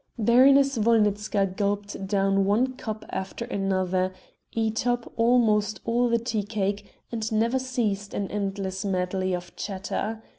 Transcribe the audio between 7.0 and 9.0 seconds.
and never ceased an endless